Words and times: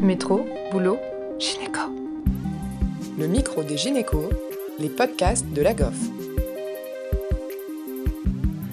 Métro, 0.00 0.46
boulot, 0.70 0.98
gynéco. 1.38 1.80
Le 3.18 3.26
micro 3.26 3.62
des 3.62 3.78
gynécos, 3.78 4.28
les 4.78 4.90
podcasts 4.90 5.46
de 5.54 5.62
la 5.62 5.72
GOF. 5.72 5.96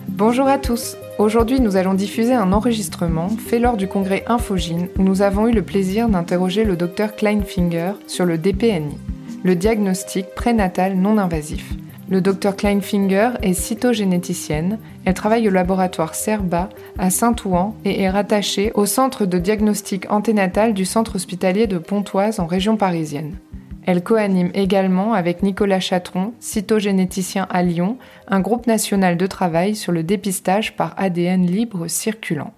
Bonjour 0.10 0.47
à 0.47 0.58
tous. 0.58 0.97
Aujourd'hui, 1.20 1.62
nous 1.62 1.78
allons 1.78 1.94
diffuser 1.94 2.33
un 2.33 2.51
enregistrement 2.51 3.29
fait 3.29 3.60
lors 3.60 3.78
du 3.78 3.88
congrès 3.88 4.26
Infogine 4.28 4.90
où 4.97 5.04
nous 5.04 5.22
avons 5.22 5.47
eu 5.47 5.54
le 5.54 5.63
plaisir 5.63 6.10
d'interroger 6.10 6.65
le 6.65 6.76
docteur 6.76 7.15
Kleinfinger 7.15 7.94
sur 8.05 8.26
le 8.26 8.37
DPNI, 8.37 8.97
le 9.44 9.55
diagnostic 9.55 10.26
prénatal 10.35 10.97
non 10.97 11.17
invasif. 11.17 11.74
Le 12.10 12.20
docteur 12.20 12.56
Kleinfinger 12.56 13.31
est 13.42 13.54
cytogénéticienne. 13.54 14.78
Elle 15.06 15.13
travaille 15.13 15.47
au 15.47 15.52
laboratoire 15.52 16.16
CERBA 16.16 16.70
à 16.98 17.09
Saint-Ouen 17.09 17.76
et 17.85 18.02
est 18.02 18.09
rattachée 18.09 18.72
au 18.76 18.85
centre 18.85 19.26
de 19.26 19.38
diagnostic 19.38 20.12
anténatal 20.12 20.73
du 20.73 20.85
centre 20.85 21.16
hospitalier 21.16 21.66
de 21.66 21.77
Pontoise 21.77 22.39
en 22.39 22.45
région 22.45 22.76
parisienne. 22.76 23.38
Elle 23.85 24.03
coanime 24.03 24.52
également 24.53 25.13
avec 25.13 25.43
Nicolas 25.43 25.79
Chatron, 25.79 26.34
cytogénéticien 26.39 27.48
à 27.49 27.63
Lyon, 27.63 27.98
un 28.27 28.40
groupe 28.40 28.67
national 28.67 29.17
de 29.17 29.27
travail 29.27 29.76
sur 29.76 29.91
le 29.91 30.04
dépistage 30.04 30.76
par 30.76 30.93
ADN 30.98 31.45
libre 31.45 31.88
circulant. 31.88 32.54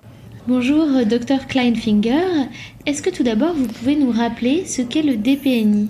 Bonjour, 0.48 0.86
docteur 1.08 1.48
Kleinfinger. 1.48 2.48
Est-ce 2.86 3.02
que 3.02 3.10
tout 3.10 3.24
d'abord 3.24 3.54
vous 3.56 3.68
pouvez 3.68 3.96
nous 3.96 4.12
rappeler 4.12 4.66
ce 4.66 4.84
qu'est 4.84 5.02
le 5.02 5.18
DPNI 5.18 5.90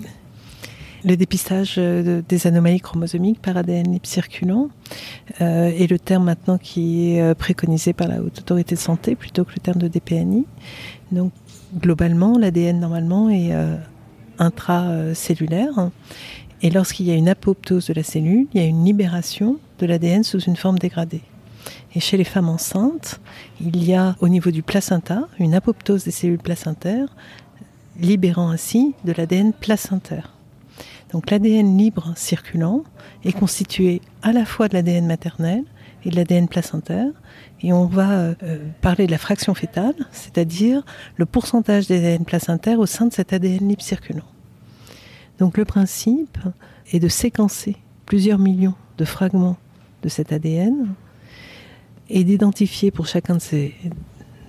le 1.06 1.16
dépistage 1.16 1.76
euh, 1.78 2.20
des 2.28 2.46
anomalies 2.48 2.80
chromosomiques 2.80 3.40
par 3.40 3.56
ADN 3.56 3.98
circulant 4.02 4.68
euh, 5.40 5.68
est 5.68 5.88
le 5.88 6.00
terme 6.00 6.24
maintenant 6.24 6.58
qui 6.58 7.12
est 7.12 7.22
euh, 7.22 7.34
préconisé 7.34 7.92
par 7.92 8.08
la 8.08 8.20
Haute 8.20 8.40
Autorité 8.40 8.74
de 8.74 8.80
Santé 8.80 9.14
plutôt 9.14 9.44
que 9.44 9.52
le 9.54 9.60
terme 9.60 9.78
de 9.78 9.86
DPNI. 9.86 10.44
Donc 11.12 11.32
globalement, 11.78 12.36
l'ADN 12.36 12.80
normalement 12.80 13.30
est 13.30 13.52
intracellulaire 14.38 15.90
et 16.62 16.70
lorsqu'il 16.70 17.06
y 17.06 17.12
a 17.12 17.14
une 17.14 17.28
apoptose 17.28 17.86
de 17.86 17.94
la 17.94 18.02
cellule, 18.02 18.48
il 18.52 18.60
y 18.60 18.64
a 18.64 18.66
une 18.66 18.84
libération 18.84 19.58
de 19.78 19.86
l'ADN 19.86 20.24
sous 20.24 20.40
une 20.40 20.56
forme 20.56 20.78
dégradée. 20.78 21.22
Et 21.94 22.00
chez 22.00 22.16
les 22.16 22.24
femmes 22.24 22.48
enceintes, 22.48 23.20
il 23.60 23.84
y 23.84 23.94
a 23.94 24.16
au 24.20 24.28
niveau 24.28 24.50
du 24.50 24.62
placenta 24.62 25.28
une 25.38 25.54
apoptose 25.54 26.04
des 26.04 26.10
cellules 26.10 26.38
placentaires, 26.38 27.14
libérant 28.00 28.50
ainsi 28.50 28.94
de 29.04 29.12
l'ADN 29.12 29.52
placentaire. 29.52 30.35
Donc 31.12 31.30
l'ADN 31.30 31.78
libre 31.78 32.12
circulant 32.16 32.82
est 33.24 33.32
constitué 33.32 34.00
à 34.22 34.32
la 34.32 34.44
fois 34.44 34.68
de 34.68 34.74
l'ADN 34.74 35.06
maternel 35.06 35.64
et 36.04 36.10
de 36.10 36.16
l'ADN 36.16 36.48
placentaire. 36.48 37.10
Et 37.62 37.72
on 37.72 37.86
va 37.86 38.10
euh, 38.10 38.34
parler 38.80 39.06
de 39.06 39.12
la 39.12 39.18
fraction 39.18 39.54
fétale, 39.54 39.94
c'est-à-dire 40.10 40.84
le 41.16 41.26
pourcentage 41.26 41.86
d'ADN 41.86 42.24
placentaire 42.24 42.80
au 42.80 42.86
sein 42.86 43.06
de 43.06 43.12
cet 43.12 43.32
ADN 43.32 43.68
libre 43.68 43.82
circulant. 43.82 44.24
Donc 45.38 45.58
le 45.58 45.64
principe 45.64 46.38
est 46.92 46.98
de 46.98 47.08
séquencer 47.08 47.76
plusieurs 48.04 48.38
millions 48.38 48.74
de 48.98 49.04
fragments 49.04 49.56
de 50.02 50.08
cet 50.08 50.32
ADN 50.32 50.94
et 52.08 52.24
d'identifier 52.24 52.90
pour 52.90 53.06
chacun 53.06 53.34
de 53.34 53.40
ces, 53.40 53.74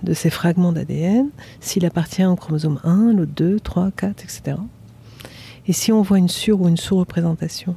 de 0.02 0.14
ces 0.14 0.30
fragments 0.30 0.72
d'ADN 0.72 1.30
s'il 1.60 1.84
appartient 1.84 2.24
au 2.24 2.36
chromosome 2.36 2.80
1, 2.84 3.12
l'autre 3.12 3.32
2, 3.34 3.60
3, 3.60 3.90
4, 3.90 4.24
etc. 4.24 4.56
Et 5.68 5.72
si 5.72 5.92
on 5.92 6.02
voit 6.02 6.18
une 6.18 6.28
sur- 6.28 6.60
ou 6.60 6.68
une 6.68 6.76
sous-représentation 6.76 7.76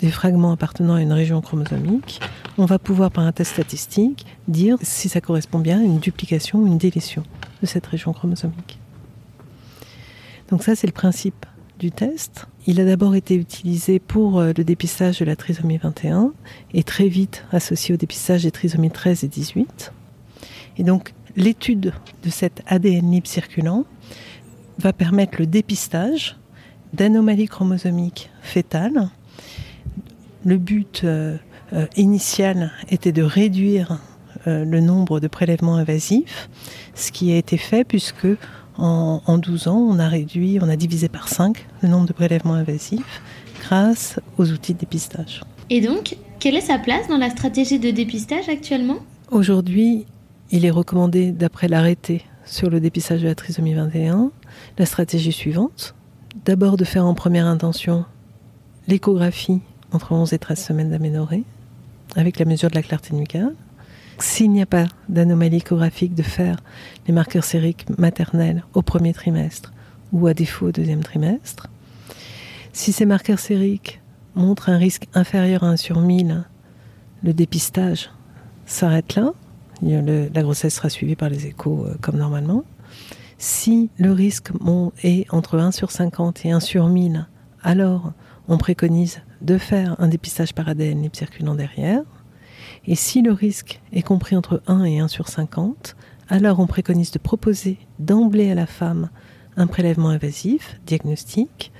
des 0.00 0.10
fragments 0.10 0.52
appartenant 0.52 0.94
à 0.94 1.02
une 1.02 1.12
région 1.12 1.40
chromosomique, 1.40 2.20
on 2.58 2.64
va 2.64 2.78
pouvoir, 2.78 3.10
par 3.10 3.24
un 3.24 3.32
test 3.32 3.52
statistique, 3.52 4.24
dire 4.48 4.76
si 4.82 5.08
ça 5.08 5.20
correspond 5.20 5.58
bien 5.58 5.80
à 5.80 5.82
une 5.82 5.98
duplication 5.98 6.60
ou 6.60 6.66
une 6.66 6.78
délétion 6.78 7.24
de 7.60 7.66
cette 7.66 7.86
région 7.86 8.12
chromosomique. 8.12 8.78
Donc 10.50 10.62
ça, 10.62 10.76
c'est 10.76 10.86
le 10.86 10.92
principe 10.92 11.46
du 11.78 11.90
test. 11.90 12.46
Il 12.66 12.80
a 12.80 12.84
d'abord 12.84 13.14
été 13.16 13.34
utilisé 13.34 13.98
pour 13.98 14.38
euh, 14.38 14.52
le 14.56 14.62
dépistage 14.62 15.18
de 15.18 15.24
la 15.24 15.34
trisomie 15.36 15.78
21 15.78 16.32
et 16.72 16.84
très 16.84 17.08
vite 17.08 17.44
associé 17.50 17.94
au 17.94 17.96
dépistage 17.96 18.44
des 18.44 18.50
trisomies 18.52 18.90
13 18.90 19.24
et 19.24 19.28
18. 19.28 19.92
Et 20.78 20.84
donc, 20.84 21.14
l'étude 21.36 21.92
de 22.22 22.30
cet 22.30 22.62
ADN 22.66 23.10
libre 23.10 23.26
circulant 23.26 23.84
va 24.78 24.92
permettre 24.92 25.38
le 25.38 25.46
dépistage 25.46 26.36
d'anomalies 26.94 27.48
chromosomiques 27.48 28.30
fétales. 28.42 29.10
Le 30.44 30.56
but 30.56 31.02
euh, 31.04 31.36
euh, 31.72 31.86
initial 31.96 32.72
était 32.90 33.12
de 33.12 33.22
réduire 33.22 33.98
euh, 34.46 34.64
le 34.64 34.80
nombre 34.80 35.20
de 35.20 35.28
prélèvements 35.28 35.76
invasifs, 35.76 36.48
ce 36.94 37.12
qui 37.12 37.32
a 37.32 37.36
été 37.36 37.56
fait 37.56 37.84
puisque 37.84 38.28
en, 38.76 39.38
12 39.38 39.68
ans, 39.68 39.78
on 39.78 40.00
a 40.00 40.08
réduit, 40.08 40.58
on 40.60 40.68
a 40.68 40.74
divisé 40.74 41.08
par 41.08 41.28
5 41.28 41.64
le 41.82 41.88
nombre 41.88 42.06
de 42.06 42.12
prélèvements 42.12 42.54
invasifs 42.54 43.22
grâce 43.60 44.18
aux 44.36 44.50
outils 44.50 44.74
de 44.74 44.80
dépistage. 44.80 45.42
Et 45.70 45.80
donc, 45.80 46.16
quelle 46.40 46.56
est 46.56 46.60
sa 46.60 46.78
place 46.78 47.06
dans 47.08 47.16
la 47.16 47.30
stratégie 47.30 47.78
de 47.78 47.92
dépistage 47.92 48.48
actuellement? 48.48 48.98
Aujourd'hui, 49.30 50.06
il 50.50 50.64
est 50.66 50.70
recommandé, 50.70 51.30
d'après 51.30 51.68
l'arrêté 51.68 52.22
sur 52.44 52.68
le 52.68 52.80
dépistage 52.80 53.22
de 53.22 53.28
la 53.28 53.36
trisomie 53.36 53.74
21, 53.74 54.32
la 54.76 54.86
stratégie 54.86 55.32
suivante 55.32 55.94
d'abord 56.44 56.76
de 56.76 56.84
faire 56.84 57.06
en 57.06 57.14
première 57.14 57.46
intention 57.46 58.04
l'échographie 58.88 59.60
entre 59.92 60.12
11 60.12 60.32
et 60.32 60.38
13 60.38 60.58
semaines 60.58 60.90
d'aménorrhée, 60.90 61.44
avec 62.16 62.38
la 62.38 62.44
mesure 62.44 62.70
de 62.70 62.74
la 62.74 62.82
clarté 62.82 63.14
nucléaire. 63.14 63.50
S'il 64.18 64.50
n'y 64.50 64.62
a 64.62 64.66
pas 64.66 64.86
d'anomalie 65.08 65.56
échographique, 65.56 66.14
de 66.14 66.22
faire 66.22 66.56
les 67.06 67.12
marqueurs 67.12 67.44
sériques 67.44 67.86
maternels 67.98 68.64
au 68.74 68.82
premier 68.82 69.12
trimestre 69.12 69.72
ou 70.12 70.26
à 70.26 70.34
défaut 70.34 70.68
au 70.68 70.72
deuxième 70.72 71.02
trimestre. 71.02 71.68
Si 72.72 72.92
ces 72.92 73.06
marqueurs 73.06 73.38
sériques 73.38 74.00
montrent 74.34 74.68
un 74.68 74.78
risque 74.78 75.08
inférieur 75.14 75.64
à 75.64 75.68
1 75.68 75.76
sur 75.76 76.00
1000, 76.00 76.44
le 77.22 77.32
dépistage 77.32 78.10
s'arrête 78.66 79.14
là. 79.14 79.32
La 79.82 80.42
grossesse 80.42 80.74
sera 80.74 80.88
suivie 80.88 81.16
par 81.16 81.28
les 81.28 81.46
échos 81.46 81.86
euh, 81.86 81.96
comme 82.00 82.16
normalement. 82.16 82.64
Si 83.46 83.90
le 83.98 84.10
risque 84.10 84.52
est 85.02 85.30
entre 85.30 85.58
1 85.58 85.70
sur 85.70 85.90
50 85.90 86.46
et 86.46 86.52
1 86.52 86.60
sur 86.60 86.88
1000, 86.88 87.28
alors 87.62 88.14
on 88.48 88.56
préconise 88.56 89.20
de 89.42 89.58
faire 89.58 89.96
un 90.00 90.08
dépistage 90.08 90.54
par 90.54 90.66
ADN 90.66 91.10
circulant 91.12 91.54
derrière. 91.54 92.04
Et 92.86 92.94
si 92.94 93.20
le 93.20 93.32
risque 93.32 93.82
est 93.92 94.00
compris 94.00 94.34
entre 94.34 94.62
1 94.66 94.84
et 94.84 94.98
1 94.98 95.08
sur 95.08 95.28
50, 95.28 95.94
alors 96.30 96.58
on 96.58 96.66
préconise 96.66 97.10
de 97.10 97.18
proposer 97.18 97.76
d'emblée 97.98 98.50
à 98.50 98.54
la 98.54 98.64
femme 98.64 99.10
un 99.58 99.66
prélèvement 99.66 100.08
invasif, 100.08 100.80
diagnostic. 100.86 101.70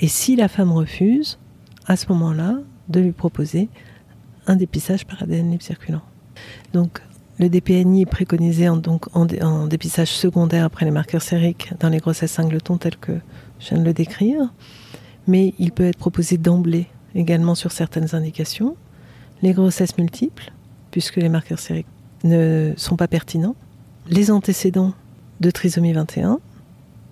Et 0.00 0.08
si 0.08 0.36
la 0.36 0.48
femme 0.48 0.70
refuse, 0.70 1.38
à 1.86 1.96
ce 1.96 2.12
moment-là, 2.12 2.58
de 2.90 3.00
lui 3.00 3.12
proposer 3.12 3.70
un 4.46 4.56
dépistage 4.56 5.06
par 5.06 5.22
ADN 5.22 5.58
circulant. 5.62 6.02
Donc 6.74 7.00
le 7.38 7.48
DPNI 7.48 8.02
est 8.02 8.06
préconisé 8.06 8.68
en, 8.68 8.76
donc, 8.76 9.08
dépistage 9.68 10.10
secondaire 10.10 10.64
après 10.64 10.84
les 10.84 10.90
marqueurs 10.90 11.22
sériques 11.22 11.72
dans 11.80 11.88
les 11.88 11.98
grossesses 11.98 12.32
singletons 12.32 12.78
telles 12.78 12.96
que 12.96 13.12
je 13.58 13.70
viens 13.70 13.78
de 13.78 13.84
le 13.84 13.92
décrire, 13.92 14.52
mais 15.26 15.54
il 15.58 15.72
peut 15.72 15.86
être 15.86 15.98
proposé 15.98 16.38
d'emblée 16.38 16.86
également 17.14 17.54
sur 17.54 17.72
certaines 17.72 18.14
indications. 18.14 18.76
Les 19.42 19.52
grossesses 19.52 19.98
multiples, 19.98 20.52
puisque 20.90 21.16
les 21.16 21.28
marqueurs 21.28 21.58
sériques 21.58 21.86
ne 22.22 22.72
sont 22.76 22.96
pas 22.96 23.08
pertinents. 23.08 23.56
Les 24.08 24.30
antécédents 24.30 24.92
de 25.40 25.50
trisomie 25.50 25.92
21 25.92 26.38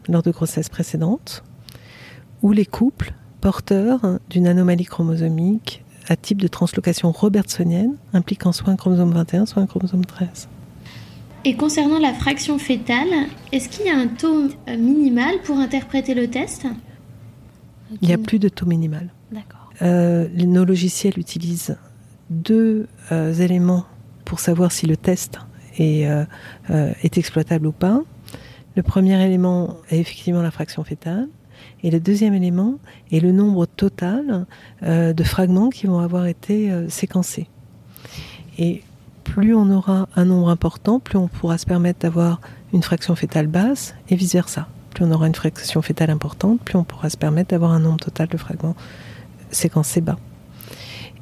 lors 0.08 0.22
de 0.22 0.30
grossesses 0.30 0.68
précédentes, 0.68 1.42
ou 2.42 2.52
les 2.52 2.66
couples 2.66 3.12
porteurs 3.40 4.18
d'une 4.30 4.46
anomalie 4.46 4.84
chromosomique 4.84 5.81
à 6.08 6.16
type 6.16 6.40
de 6.40 6.48
translocation 6.48 7.12
robertsonienne 7.12 7.96
impliquant 8.12 8.52
soit 8.52 8.70
un 8.70 8.76
chromosome 8.76 9.12
21, 9.12 9.46
soit 9.46 9.62
un 9.62 9.66
chromosome 9.66 10.04
13. 10.04 10.48
Et 11.44 11.56
concernant 11.56 11.98
la 11.98 12.14
fraction 12.14 12.58
fétale, 12.58 13.08
est-ce 13.50 13.69
qu'il 13.69 13.87
y 13.87 13.90
a 13.90 13.96
un 13.96 14.06
taux 14.06 14.49
euh, 14.69 14.76
minimal 14.76 15.34
pour 15.44 15.58
interpréter 15.58 16.14
le 16.14 16.28
test? 16.28 16.66
Il 18.00 18.08
n'y 18.08 18.14
a 18.14 18.19
plus 18.19 18.38
de 18.38 18.49
taux 18.49 18.66
minimal. 18.66 19.10
D'accord. 19.32 19.70
Euh, 19.82 20.28
nos 20.37 20.64
logiciels 20.64 21.19
utilisent 21.19 21.76
deux 22.31 22.87
euh, 23.10 23.34
éléments 23.34 23.84
pour 24.25 24.38
savoir 24.38 24.70
si 24.70 24.87
le 24.87 24.96
test 24.96 25.40
est, 25.78 26.06
est 26.70 27.19
exploitable 27.19 27.66
ou 27.66 27.72
pas. 27.72 28.00
Le 28.76 28.82
premier 28.82 29.22
élément 29.22 29.76
est 29.90 29.99
effectivement 29.99 30.43
la 30.43 30.50
fraction 30.50 30.84
fétale. 30.84 31.28
Et 31.82 31.90
le 31.90 32.00
deuxième 32.00 32.34
élément 32.34 32.79
est 33.11 33.20
le 33.20 33.32
nombre 33.32 33.67
total 33.67 34.46
euh, 34.82 35.12
de 35.12 35.25
fragments 35.25 35.69
qui 35.69 35.87
vont 35.87 35.99
avoir 35.99 36.26
été 36.26 36.70
euh, 36.70 36.88
séquencés. 36.88 37.49
Et 38.58 38.82
plus 39.25 39.55
on 39.55 39.70
aura 39.70 40.08
un 40.14 40.25
nombre 40.25 40.49
important, 40.50 41.00
plus 41.00 41.19
on 41.19 41.29
pourra 41.29 41.58
se 41.58 41.67
permettre 41.67 42.00
d'avoir 42.00 42.40
une 42.73 42.82
fraction 42.82 43.14
fétale 43.17 43.49
basse 43.49 43.94
et 44.08 44.17
vice-versa. 44.17 44.69
Plus 44.94 45.05
on 45.05 45.11
aura 45.11 45.26
une 45.26 45.34
fraction 45.34 45.82
fétale 45.82 46.11
importante, 46.11 46.61
plus 46.61 46.76
on 46.76 46.84
pourra 46.84 47.11
se 47.11 47.17
permettre 47.17 47.50
d'avoir 47.50 47.73
un 47.73 47.81
nombre 47.81 48.00
total 48.00 48.28
de 48.28 48.37
fragments 48.37 48.76
séquencés 49.50 50.00
bas. 50.00 50.19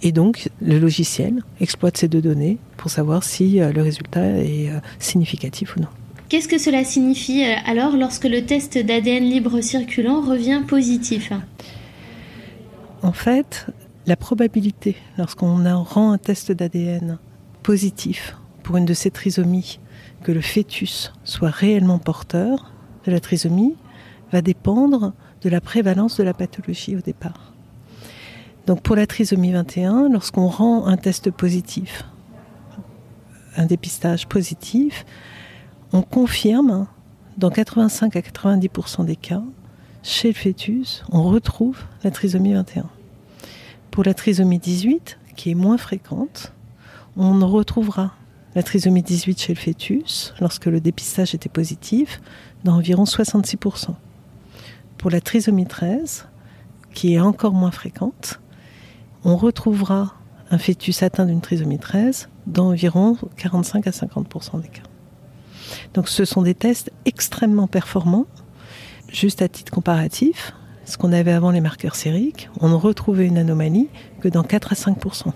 Et 0.03 0.13
donc, 0.13 0.49
le 0.61 0.79
logiciel 0.79 1.43
exploite 1.61 1.99
ces 1.99 2.09
deux 2.09 2.23
données 2.23 2.59
pour 2.77 2.91
savoir 2.91 3.23
si 3.23 3.61
euh, 3.61 3.73
le 3.73 3.83
résultat 3.83 4.27
est 4.39 4.71
significatif 4.99 5.77
ou 5.77 5.81
non. 5.81 5.89
Qu'est-ce 6.31 6.47
que 6.47 6.59
cela 6.59 6.85
signifie 6.85 7.44
euh, 7.44 7.56
alors 7.67 7.97
lorsque 7.97 8.25
le 8.25 8.47
test 8.47 8.79
d'ADN 8.79 9.25
libre 9.25 9.61
circulant 9.61 10.21
revient 10.21 10.62
positif 10.65 11.32
En 13.03 13.11
fait, 13.11 13.67
la 14.06 14.15
probabilité, 14.15 14.97
lorsqu'on 15.19 15.56
rend 15.82 16.12
un 16.12 16.19
test 16.19 16.53
d'ADN 16.53 17.19
positif 17.65 18.37
pour 18.62 18.77
une 18.77 18.85
de 18.85 18.94
ces 18.94 19.11
trisomies, 19.11 19.81
que 20.23 20.31
le 20.31 20.41
fœtus 20.41 21.12
soit 21.25 21.50
réellement 21.50 21.99
porteur 21.99 22.71
de 23.06 23.11
la 23.11 23.19
trisomie, 23.19 23.75
va 24.31 24.41
dépendre 24.41 25.15
de 25.43 25.49
la 25.49 25.61
prévalence 25.61 26.17
de 26.17 26.23
la 26.23 26.32
pathologie 26.32 26.94
au 26.94 27.00
départ. 27.00 27.55
Donc 28.69 28.82
pour 28.82 28.94
la 28.94 29.09
trisomie 29.09 29.50
21, 29.50 30.09
lorsqu'on 30.11 30.47
rend 30.47 30.87
un 30.87 30.97
test 30.97 31.32
positif, 31.32 32.05
un 33.56 33.67
dépistage 33.67 34.29
positif, 34.29 35.05
on 35.93 36.03
confirme 36.03 36.87
dans 37.37 37.51
85 37.51 38.17
à 38.17 38.21
90% 38.21 39.05
des 39.05 39.17
cas, 39.17 39.43
chez 40.03 40.29
le 40.29 40.35
fœtus, 40.35 41.05
on 41.11 41.23
retrouve 41.25 41.79
la 42.05 42.11
trisomie 42.11 42.55
21. 42.55 42.89
Pour 43.91 44.05
la 44.05 44.15
trisomie 44.15 44.59
18, 44.59 45.19
qui 45.37 45.51
est 45.51 45.55
moins 45.55 45.79
fréquente, 45.79 46.53
on 47.17 47.47
retrouvera 47.47 48.15
la 48.55 48.63
trisomie 48.63 49.03
18 49.03 49.41
chez 49.41 49.55
le 49.55 49.59
fœtus, 49.59 50.35
lorsque 50.41 50.67
le 50.67 50.81
dépistage 50.81 51.35
était 51.35 51.49
positif, 51.49 52.21
dans 52.65 52.75
environ 52.75 53.05
66%. 53.05 53.95
Pour 54.99 55.11
la 55.11 55.21
trisomie 55.21 55.67
13, 55.67 56.29
qui 56.95 57.15
est 57.15 57.21
encore 57.21 57.53
moins 57.53 57.71
fréquente, 57.71 58.41
on 59.25 59.37
retrouvera 59.37 60.15
un 60.51 60.59
fœtus 60.59 61.03
atteint 61.03 61.27
d'une 61.27 61.41
trisomie 61.41 61.79
13 61.79 62.29
dans 62.47 62.69
environ 62.69 63.17
45 63.37 63.87
à 63.87 63.91
50% 63.91 64.61
des 64.63 64.69
cas. 64.69 64.90
Donc 65.94 66.08
ce 66.08 66.25
sont 66.25 66.43
des 66.43 66.55
tests 66.55 66.90
extrêmement 67.05 67.67
performants. 67.67 68.26
Juste 69.12 69.43
à 69.43 69.49
titre 69.49 69.72
comparatif, 69.72 70.52
ce 70.84 70.96
qu'on 70.96 71.12
avait 71.12 71.32
avant 71.32 71.50
les 71.50 71.61
marqueurs 71.61 71.96
sériques, 71.96 72.49
on 72.61 72.69
ne 72.69 72.75
retrouvait 72.75 73.26
une 73.26 73.38
anomalie 73.38 73.88
que 74.20 74.28
dans 74.28 74.43
4 74.43 74.72
à 74.72 74.75
5%. 74.75 75.32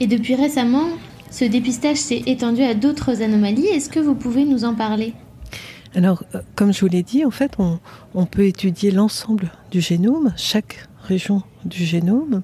Et 0.00 0.06
depuis 0.06 0.34
récemment, 0.34 0.88
ce 1.30 1.44
dépistage 1.44 1.98
s'est 1.98 2.22
étendu 2.26 2.62
à 2.62 2.74
d'autres 2.74 3.22
anomalies. 3.22 3.66
Est-ce 3.66 3.90
que 3.90 4.00
vous 4.00 4.14
pouvez 4.14 4.44
nous 4.44 4.64
en 4.64 4.74
parler? 4.74 5.14
Alors, 5.94 6.22
euh, 6.34 6.40
comme 6.54 6.72
je 6.72 6.80
vous 6.80 6.88
l'ai 6.88 7.02
dit, 7.02 7.24
en 7.24 7.30
fait, 7.30 7.56
on, 7.58 8.26
peut 8.26 8.44
étudier 8.44 8.90
l'ensemble 8.90 9.50
du 9.70 9.80
génome, 9.80 10.32
chaque 10.36 10.88
région 11.02 11.42
du 11.64 11.84
génome. 11.84 12.42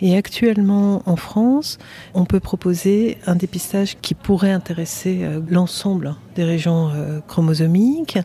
Et 0.00 0.16
actuellement, 0.16 1.02
en 1.06 1.14
France, 1.14 1.78
on 2.14 2.24
peut 2.24 2.40
proposer 2.40 3.18
un 3.26 3.36
dépistage 3.36 3.96
qui 4.00 4.14
pourrait 4.14 4.50
intéresser 4.50 5.20
euh, 5.22 5.40
l'ensemble 5.48 6.16
des 6.34 6.44
régions 6.44 6.90
euh, 6.92 7.20
chromosomiques 7.20 8.18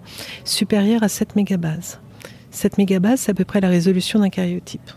supérieur 0.43 1.03
à 1.03 1.09
7 1.09 1.35
mégabases. 1.35 1.99
7 2.49 2.79
mégabases, 2.79 3.21
c'est 3.21 3.31
à 3.31 3.35
peu 3.35 3.45
près 3.45 3.61
la 3.61 3.69
résolution 3.69 4.19
d'un 4.19 4.29
karyotype. 4.29 4.91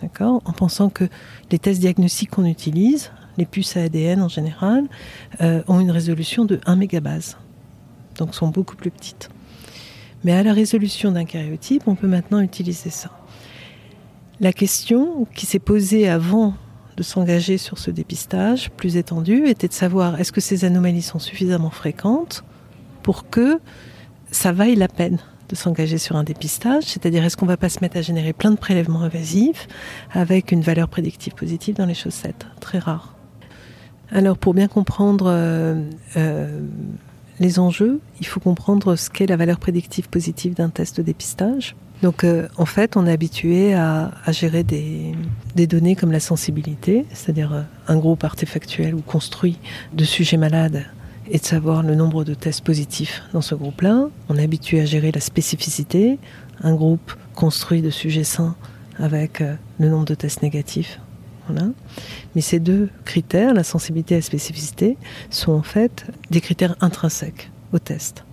D'accord? 0.00 0.40
En 0.46 0.52
pensant 0.52 0.88
que 0.88 1.04
les 1.50 1.58
tests 1.58 1.80
diagnostiques 1.80 2.30
qu'on 2.30 2.46
utilise, 2.46 3.10
les 3.36 3.46
puces 3.46 3.76
à 3.76 3.82
ADN 3.82 4.22
en 4.22 4.28
général, 4.28 4.84
ont 5.40 5.80
une 5.80 5.90
résolution 5.90 6.44
de 6.44 6.60
1 6.66 6.76
mégabase. 6.76 7.38
Donc 8.18 8.34
sont 8.34 8.48
beaucoup 8.48 8.76
plus 8.76 8.90
petites. 8.90 9.28
Mais 10.24 10.32
à 10.32 10.42
la 10.42 10.52
résolution 10.52 11.12
d'un 11.12 11.24
karyotype, 11.24 11.82
on 11.86 11.94
peut 11.94 12.06
maintenant 12.06 12.40
utiliser 12.40 12.90
ça. 12.90 13.10
La 14.40 14.52
question 14.52 15.26
qui 15.34 15.46
s'est 15.46 15.58
posée 15.58 16.08
avant 16.08 16.54
de 16.96 17.02
s'engager 17.02 17.58
sur 17.58 17.78
ce 17.78 17.90
dépistage 17.90 18.70
plus 18.70 18.96
étendu 18.96 19.46
était 19.46 19.68
de 19.68 19.72
savoir 19.72 20.20
est-ce 20.20 20.32
que 20.32 20.40
ces 20.40 20.64
anomalies 20.64 21.02
sont 21.02 21.18
suffisamment 21.18 21.70
fréquentes 21.70 22.44
pour 23.02 23.28
que 23.28 23.60
ça 24.30 24.52
vaille 24.52 24.76
la 24.76 24.88
peine 24.88 25.18
de 25.48 25.56
s'engager 25.56 25.98
sur 25.98 26.16
un 26.16 26.24
dépistage, 26.24 26.84
c'est-à-dire 26.84 27.24
est-ce 27.24 27.36
qu'on 27.36 27.46
va 27.46 27.56
pas 27.56 27.68
se 27.68 27.80
mettre 27.80 27.96
à 27.96 28.02
générer 28.02 28.32
plein 28.32 28.50
de 28.50 28.56
prélèvements 28.56 29.02
invasifs 29.02 29.68
avec 30.12 30.52
une 30.52 30.62
valeur 30.62 30.88
prédictive 30.88 31.34
positive 31.34 31.76
dans 31.76 31.86
les 31.86 31.94
chaussettes, 31.94 32.46
très 32.60 32.78
rare. 32.78 33.14
Alors 34.10 34.38
pour 34.38 34.54
bien 34.54 34.68
comprendre 34.68 35.26
euh, 35.28 35.82
euh, 36.16 36.60
les 37.40 37.58
enjeux, 37.58 38.00
il 38.20 38.26
faut 38.26 38.40
comprendre 38.40 38.96
ce 38.96 39.10
qu'est 39.10 39.26
la 39.26 39.36
valeur 39.36 39.58
prédictive 39.58 40.08
positive 40.08 40.54
d'un 40.54 40.70
test 40.70 40.98
de 40.98 41.02
dépistage. 41.02 41.74
Donc 42.02 42.24
euh, 42.24 42.48
en 42.56 42.66
fait, 42.66 42.96
on 42.96 43.06
est 43.06 43.12
habitué 43.12 43.74
à, 43.74 44.10
gérer 44.28 44.62
des, 44.62 45.14
données 45.66 45.96
comme 45.96 46.12
la 46.12 46.20
sensibilité, 46.20 47.06
c'est-à-dire 47.12 47.52
euh, 47.52 47.62
un 47.88 47.96
groupe 47.96 48.24
artefactuel 48.24 48.94
ou 48.94 49.00
construit 49.00 49.58
de 49.92 50.04
sujets 50.04 50.36
malades 50.36 50.84
et 51.30 51.38
de 51.38 51.44
savoir 51.44 51.82
le 51.82 51.94
nombre 51.94 52.24
de 52.24 52.34
tests 52.34 52.62
positifs 52.62 53.22
dans 53.32 53.40
ce 53.40 53.54
groupe-là. 53.54 54.08
On 54.28 54.36
est 54.36 54.44
habitué 54.44 54.80
à 54.80 54.84
gérer 54.84 55.12
la 55.12 55.20
spécificité, 55.20 56.18
un 56.62 56.74
groupe 56.74 57.14
construit 57.34 57.80
de 57.80 57.90
sujets 57.90 58.24
sains 58.24 58.54
avec 58.98 59.40
euh, 59.40 59.54
le 59.78 59.88
nombre 59.88 60.04
de 60.04 60.14
tests 60.14 60.42
négatifs. 60.42 61.00
Mais 62.34 62.40
ces 62.40 62.60
deux 62.60 62.88
critères, 63.04 63.54
la 63.54 63.64
sensibilité 63.64 64.14
et 64.14 64.18
la 64.18 64.22
spécificité, 64.22 64.96
sont 65.30 65.52
en 65.52 65.62
fait 65.62 66.06
des 66.30 66.40
critères 66.40 66.76
intrinsèques 66.80 67.50
au 67.72 67.78
test. 67.78 68.24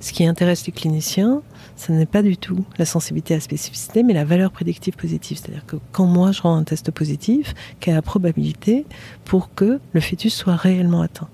Ce 0.00 0.12
qui 0.12 0.26
intéresse 0.26 0.66
les 0.66 0.72
cliniciens, 0.72 1.42
ce 1.76 1.92
n'est 1.92 2.06
pas 2.06 2.22
du 2.22 2.36
tout 2.36 2.64
la 2.78 2.84
sensibilité 2.84 3.34
à 3.34 3.36
la 3.36 3.42
spécificité, 3.42 4.02
mais 4.02 4.14
la 4.14 4.24
valeur 4.24 4.50
prédictive 4.50 4.94
positive. 4.94 5.38
C'est-à-dire 5.38 5.66
que 5.66 5.76
quand 5.92 6.06
moi 6.06 6.32
je 6.32 6.42
rends 6.42 6.56
un 6.56 6.64
test 6.64 6.90
positif, 6.90 7.54
quelle 7.80 7.92
est 7.92 7.96
la 7.96 8.02
probabilité 8.02 8.86
pour 9.24 9.54
que 9.54 9.78
le 9.92 10.00
fœtus 10.00 10.34
soit 10.34 10.56
réellement 10.56 11.02
atteint? 11.02 11.28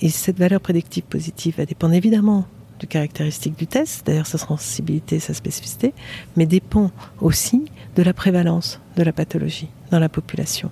Et 0.00 0.08
cette 0.08 0.38
valeur 0.38 0.60
prédictive 0.60 1.04
positive, 1.04 1.56
elle 1.58 1.66
dépend 1.66 1.90
évidemment 1.92 2.46
du 2.80 2.86
caractéristique 2.86 3.56
du 3.56 3.66
test, 3.66 4.06
d'ailleurs 4.06 4.26
sa 4.26 4.38
sensibilité, 4.38 5.20
sa 5.20 5.34
spécificité, 5.34 5.92
mais 6.36 6.46
dépend 6.46 6.90
aussi 7.20 7.66
de 7.94 8.02
la 8.02 8.12
prévalence 8.12 8.80
de 8.96 9.02
la 9.02 9.12
pathologie 9.12 9.68
dans 9.90 9.98
la 9.98 10.08
population. 10.08 10.70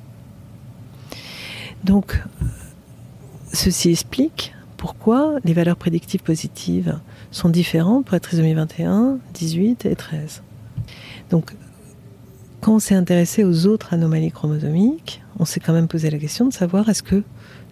Donc, 1.84 2.20
ceci 3.52 3.90
explique 3.90 4.54
pourquoi 4.76 5.36
les 5.44 5.52
valeurs 5.52 5.76
prédictives 5.76 6.22
positives 6.22 6.98
sont 7.30 7.48
différentes 7.48 8.06
pour 8.06 8.14
la 8.14 8.20
trisomie 8.20 8.54
21, 8.54 9.18
18 9.34 9.86
et 9.86 9.96
13. 9.96 10.42
Donc, 11.30 11.52
quand 12.60 12.74
on 12.74 12.78
s'est 12.78 12.94
intéressé 12.94 13.44
aux 13.44 13.66
autres 13.66 13.92
anomalies 13.92 14.32
chromosomiques, 14.32 15.22
on 15.38 15.44
s'est 15.44 15.60
quand 15.60 15.72
même 15.72 15.88
posé 15.88 16.10
la 16.10 16.18
question 16.18 16.46
de 16.46 16.52
savoir 16.52 16.88
est-ce 16.88 17.02
que 17.02 17.22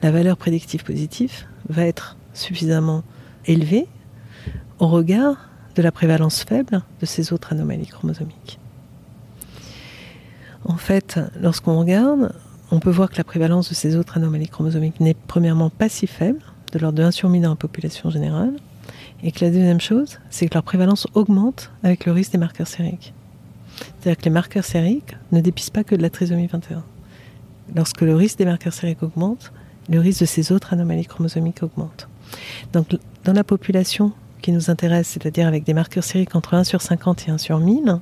la 0.03 0.11
valeur 0.11 0.37
prédictive 0.37 0.85
positive 0.85 1.33
va 1.69 1.87
être 1.87 2.17
suffisamment 2.35 3.03
élevée 3.47 3.89
au 4.79 4.89
regard 4.89 5.37
de 5.75 5.83
la 5.83 5.93
prévalence 5.93 6.45
faible 6.45 6.83
de 7.01 7.07
ces 7.07 7.33
autres 7.33 7.53
anomalies 7.53 7.87
chromosomiques. 7.87 8.59
En 10.65 10.77
fait, 10.77 11.21
lorsqu'on 11.41 11.79
regarde, 11.79 12.33
on 12.71 12.81
peut 12.81 12.91
voir 12.91 13.11
que 13.11 13.17
la 13.17 13.25
prévalence 13.25 13.69
de 13.69 13.75
ces 13.75 13.97
autres 13.97 14.17
anomalies 14.17 14.49
chromosomiques 14.49 15.01
n'est 15.01 15.15
premièrement 15.15 15.71
pas 15.71 15.89
si 15.89 16.07
faible, 16.07 16.41
de 16.73 16.79
l'ordre 16.79 16.99
de 16.99 17.03
1 17.05 17.11
sur 17.13 17.29
1000 17.29 17.43
dans 17.43 17.51
la 17.51 17.57
population 17.57 18.11
générale. 18.11 18.55
Et 19.23 19.33
que 19.33 19.45
la 19.45 19.51
deuxième 19.51 19.81
chose, 19.81 20.19
c'est 20.31 20.49
que 20.49 20.55
leur 20.55 20.63
prévalence 20.63 21.07
augmente 21.15 21.71
avec 21.83 22.05
le 22.07 22.13
risque 22.13 22.33
des 22.33 22.39
marqueurs 22.39 22.67
sériques. 22.67 23.15
C'est-à-dire 23.77 24.19
que 24.19 24.25
les 24.25 24.31
marqueurs 24.31 24.65
sériques 24.65 25.17
ne 25.33 25.41
dépistent 25.41 25.73
pas 25.73 25.85
que 25.85 25.95
de 25.95 26.03
la 26.03 26.11
trisomie 26.11 26.47
21. 26.47 26.83
Lorsque 27.75 28.03
le 28.03 28.15
risque 28.15 28.39
des 28.39 28.45
marqueurs 28.45 28.73
sériques 28.73 29.03
augmente, 29.03 29.53
le 29.89 30.01
risque 30.01 30.21
de 30.21 30.27
ces 30.27 30.53
autres 30.53 30.73
anomalies 30.73 31.07
chromosomiques 31.07 31.63
augmente. 31.63 32.09
Donc, 32.73 32.97
dans 33.25 33.33
la 33.33 33.45
population 33.45 34.13
qui 34.47 34.53
nous 34.53 34.71
intéresse, 34.71 35.09
c'est-à-dire 35.09 35.49
avec 35.49 35.65
des 35.65 35.75
marqueurs 35.75 36.05
sériques 36.05 36.37
entre 36.37 36.55
1 36.55 36.63
sur 36.63 36.81
50 36.81 37.27
et 37.27 37.33
1 37.33 37.39
sur 37.39 37.59
1000, 37.59 37.99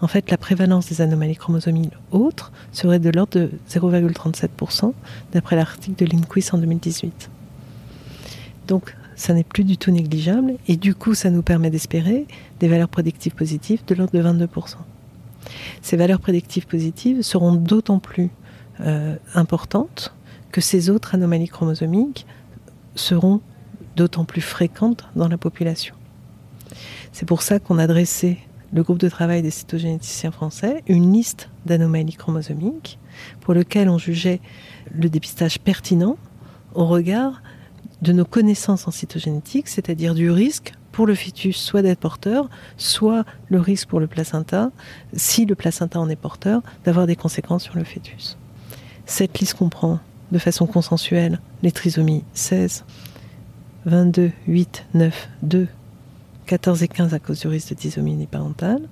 en 0.00 0.06
fait, 0.06 0.30
la 0.30 0.36
prévalence 0.36 0.86
des 0.86 1.00
anomalies 1.00 1.34
chromosomiques 1.34 1.90
autres 2.12 2.52
serait 2.70 3.00
de 3.00 3.10
l'ordre 3.10 3.40
de 3.40 3.50
0,37%, 3.68 4.92
d'après 5.32 5.56
l'article 5.56 6.04
de 6.04 6.08
l'INQUIS 6.08 6.50
en 6.52 6.58
2018. 6.58 7.28
Donc, 8.68 8.94
ça 9.16 9.34
n'est 9.34 9.42
plus 9.42 9.64
du 9.64 9.76
tout 9.76 9.90
négligeable 9.90 10.54
et 10.68 10.76
du 10.76 10.94
coup, 10.94 11.14
ça 11.14 11.28
nous 11.28 11.42
permet 11.42 11.70
d'espérer 11.70 12.28
des 12.60 12.68
valeurs 12.68 12.88
prédictives 12.88 13.34
positives 13.34 13.84
de 13.84 13.96
l'ordre 13.96 14.16
de 14.16 14.22
22%. 14.22 14.76
Ces 15.82 15.96
valeurs 15.96 16.20
prédictives 16.20 16.68
positives 16.68 17.22
seront 17.22 17.54
d'autant 17.56 17.98
plus 17.98 18.30
euh, 18.78 19.16
importantes 19.34 20.14
que 20.52 20.60
ces 20.60 20.88
autres 20.88 21.16
anomalies 21.16 21.48
chromosomiques 21.48 22.26
seront 22.94 23.40
d'autant 23.96 24.24
plus 24.24 24.40
fréquentes 24.40 25.04
dans 25.16 25.28
la 25.28 25.38
population. 25.38 25.94
C'est 27.12 27.26
pour 27.26 27.42
ça 27.42 27.58
qu'on 27.58 27.78
a 27.78 27.86
dressé, 27.86 28.38
le 28.72 28.82
groupe 28.82 28.98
de 28.98 29.08
travail 29.08 29.42
des 29.42 29.50
cytogénéticiens 29.50 30.32
français, 30.32 30.82
une 30.88 31.12
liste 31.12 31.48
d'anomalies 31.64 32.14
chromosomiques 32.14 32.98
pour 33.40 33.54
lequel 33.54 33.88
on 33.88 33.98
jugeait 33.98 34.40
le 34.92 35.08
dépistage 35.08 35.60
pertinent 35.60 36.16
au 36.74 36.86
regard 36.86 37.40
de 38.02 38.12
nos 38.12 38.24
connaissances 38.24 38.88
en 38.88 38.90
cytogénétique, 38.90 39.68
c'est-à-dire 39.68 40.14
du 40.14 40.30
risque 40.30 40.74
pour 40.90 41.06
le 41.06 41.14
fœtus 41.14 41.56
soit 41.56 41.82
d'être 41.82 42.00
porteur, 42.00 42.48
soit 42.76 43.24
le 43.48 43.60
risque 43.60 43.88
pour 43.88 44.00
le 44.00 44.06
placenta, 44.06 44.70
si 45.12 45.46
le 45.46 45.54
placenta 45.54 45.98
en 46.00 46.08
est 46.08 46.16
porteur, 46.16 46.62
d'avoir 46.84 47.06
des 47.06 47.16
conséquences 47.16 47.64
sur 47.64 47.76
le 47.76 47.84
fœtus. 47.84 48.38
Cette 49.06 49.38
liste 49.38 49.54
comprend 49.54 50.00
de 50.32 50.38
façon 50.38 50.66
consensuelle 50.66 51.40
les 51.62 51.72
trisomies 51.72 52.24
16, 52.32 52.84
22, 53.86 54.32
8, 54.48 54.86
9, 54.94 55.28
2, 55.42 55.68
14 56.46 56.82
et 56.82 56.88
15 56.88 57.14
à 57.14 57.18
cause 57.18 57.40
du 57.40 57.48
risque 57.48 57.70
de 57.70 57.74
trisomie 57.74 58.12
uniparentale, 58.12 58.82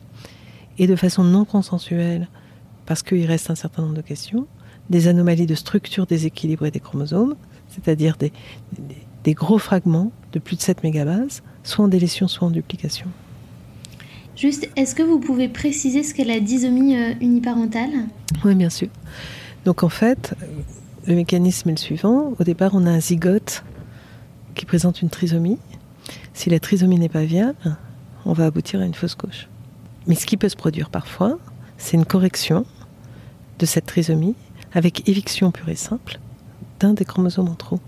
et 0.79 0.87
de 0.87 0.97
façon 0.97 1.25
non 1.25 1.45
consensuelle, 1.45 2.29
parce 2.87 3.03
qu'il 3.03 3.25
reste 3.27 3.51
un 3.51 3.55
certain 3.55 3.83
nombre 3.83 3.95
de 3.95 4.03
questions, 4.03 4.47
des 4.91 5.09
anomalies 5.09 5.47
de 5.47 5.55
structure 5.55 6.07
déséquilibrée 6.07 6.71
des 6.71 6.81
chromosomes, 6.81 7.37
c'est-à-dire 7.69 8.17
des, 8.17 8.33
des, 8.79 8.97
des, 9.25 9.35
gros 9.35 9.59
fragments 9.59 10.13
de 10.33 10.39
plus 10.39 10.57
de 10.57 10.63
7 10.63 10.83
mégabases, 10.83 11.43
soit 11.63 11.85
en 11.85 11.89
délétion, 11.89 12.29
soit 12.29 12.49
en 12.49 12.51
duplication. 12.51 13.07
Juste, 14.37 14.69
est-ce 14.77 14.95
que 14.95 15.03
vous 15.03 15.21
pouvez 15.21 15.49
préciser 15.49 16.03
ce 16.03 16.15
qu'est 16.15 16.25
la 16.25 16.41
disomie 16.41 16.97
euh, 16.97 17.15
uniparentale? 17.21 17.91
Oui, 18.45 18.55
bien 18.55 18.71
sûr. 18.71 18.89
Donc 19.65 19.83
en 19.83 19.89
fait, 19.89 20.35
le 21.07 21.15
mécanisme 21.15 21.69
est 21.69 21.73
le 21.73 21.79
suivant. 21.79 22.33
Au 22.39 22.45
départ, 22.45 22.73
on 22.75 22.87
a 22.87 22.91
un 22.91 23.01
zygote 23.01 23.63
qui 24.55 24.67
présente 24.67 25.03
une 25.03 25.11
trisomie. 25.11 25.59
Si 26.35 26.51
la 26.51 26.61
trisomie 26.61 26.99
n'est 26.99 27.09
pas 27.09 27.25
viable, 27.25 27.77
on 28.25 28.33
va 28.33 28.47
aboutir 28.47 28.81
à 28.81 28.85
une 28.85 28.95
fausse 28.95 29.15
couche. 29.15 29.49
Mais 30.07 30.15
ce 30.15 30.27
qui 30.27 30.37
peut 30.37 30.49
se 30.49 30.57
produire 30.57 30.91
parfois, 30.91 31.39
c'est 31.79 31.97
une 31.97 32.05
correction 32.05 32.65
de 33.59 33.67
cette 33.67 33.87
trisomie 33.87 34.35
avec 34.73 35.09
éviction 35.09 35.51
pure 35.51 35.69
et 35.69 35.77
simple 35.77 36.19
d'un 36.81 36.95
des 36.95 37.05
chromosomes 37.05 37.49
en 37.49 37.55
trop. 37.55 37.81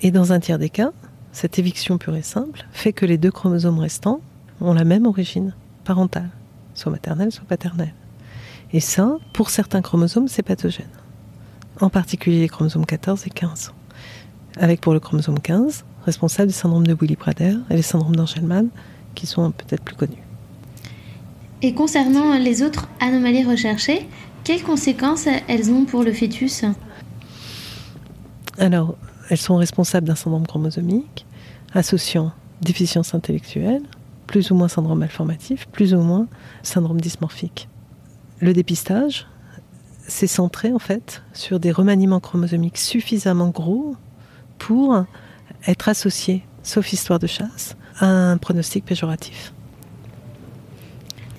Et 0.00 0.10
dans 0.10 0.32
un 0.32 0.40
tiers 0.40 0.58
des 0.58 0.70
cas, 0.70 0.92
cette 1.32 1.58
éviction 1.58 1.98
pure 1.98 2.16
et 2.16 2.22
simple 2.22 2.66
fait 2.72 2.92
que 2.92 3.06
les 3.06 3.18
deux 3.18 3.30
chromosomes 3.30 3.78
restants 3.78 4.20
ont 4.60 4.72
la 4.72 4.84
même 4.84 5.06
origine 5.06 5.54
parentale, 5.84 6.30
soit 6.74 6.90
maternelle, 6.90 7.32
soit 7.32 7.46
paternelle. 7.46 7.94
Et 8.72 8.80
ça, 8.80 9.16
pour 9.32 9.50
certains 9.50 9.82
chromosomes, 9.82 10.28
c'est 10.28 10.42
pathogène. 10.42 10.90
En 11.80 11.90
particulier 11.90 12.40
les 12.40 12.48
chromosomes 12.48 12.86
14 12.86 13.26
et 13.26 13.30
15. 13.30 13.72
Avec 14.58 14.80
pour 14.80 14.92
le 14.92 15.00
chromosome 15.00 15.38
15, 15.38 15.84
responsable 16.04 16.48
du 16.48 16.54
syndrome 16.54 16.86
de 16.86 16.96
Willy-Prader 16.98 17.58
et 17.70 17.76
les 17.76 17.82
syndromes 17.82 18.16
d'Angelman, 18.16 18.68
qui 19.14 19.26
sont 19.26 19.52
peut-être 19.52 19.82
plus 19.82 19.94
connus. 19.94 20.22
Et 21.62 21.74
concernant 21.74 22.36
les 22.38 22.62
autres 22.62 22.88
anomalies 23.00 23.44
recherchées, 23.44 24.08
quelles 24.44 24.62
conséquences 24.62 25.28
elles 25.48 25.70
ont 25.70 25.84
pour 25.84 26.02
le 26.02 26.12
fœtus? 26.12 26.64
Alors, 28.58 28.96
elles 29.28 29.38
sont 29.38 29.56
responsables 29.56 30.06
d'un 30.06 30.14
syndrome 30.14 30.46
chromosomique 30.46 31.26
associant 31.74 32.32
déficience 32.62 33.14
intellectuelle, 33.14 33.82
plus 34.26 34.50
ou 34.50 34.54
moins 34.54 34.68
syndrome 34.68 34.98
malformatif, 34.98 35.68
plus 35.68 35.94
ou 35.94 36.00
moins 36.00 36.26
syndrome 36.62 37.00
dysmorphique. 37.00 37.68
Le 38.40 38.52
dépistage, 38.52 39.26
c'est 40.06 40.26
centré 40.26 40.72
en 40.72 40.78
fait 40.78 41.22
sur 41.32 41.60
des 41.60 41.70
remaniements 41.70 42.20
chromosomiques 42.20 42.78
suffisamment 42.78 43.48
gros 43.48 43.96
pour 44.58 45.04
être 45.66 45.88
associé, 45.88 46.42
sauf 46.62 46.92
histoire 46.92 47.18
de 47.18 47.26
chasse, 47.26 47.76
à 47.98 48.06
un 48.06 48.36
pronostic 48.36 48.84
péjoratif. 48.84 49.52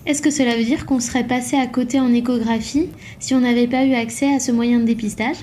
Est-ce 0.05 0.21
que 0.21 0.31
cela 0.31 0.57
veut 0.57 0.63
dire 0.63 0.85
qu'on 0.85 0.99
serait 0.99 1.27
passé 1.27 1.55
à 1.55 1.67
côté 1.67 1.99
en 1.99 2.11
échographie 2.11 2.89
si 3.19 3.35
on 3.35 3.41
n'avait 3.41 3.67
pas 3.67 3.85
eu 3.85 3.93
accès 3.93 4.33
à 4.33 4.39
ce 4.39 4.51
moyen 4.51 4.79
de 4.79 4.85
dépistage? 4.85 5.37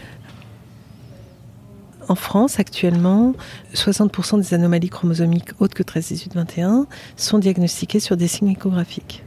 En 2.08 2.14
France, 2.14 2.60
actuellement, 2.60 3.34
60% 3.74 4.40
des 4.40 4.54
anomalies 4.54 4.88
chromosomiques 4.88 5.50
autres 5.60 5.74
que 5.74 5.82
13, 5.82 6.08
18, 6.08 6.34
21 6.34 6.86
sont 7.16 7.38
diagnostiquées 7.38 8.00
sur 8.00 8.16
des 8.16 8.28
signes 8.28 8.50
échographiques. 8.50 9.24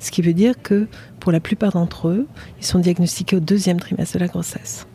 Ce 0.00 0.10
qui 0.10 0.22
veut 0.22 0.32
dire 0.32 0.54
que 0.60 0.88
pour 1.20 1.32
la 1.32 1.40
plupart 1.40 1.72
d'entre 1.72 2.08
eux, 2.08 2.26
ils 2.60 2.66
sont 2.66 2.78
diagnostiqués 2.78 3.36
au 3.36 3.40
deuxième 3.40 3.80
trimestre 3.80 4.14
de 4.14 4.20
la 4.20 4.28
grossesse. 4.28 4.86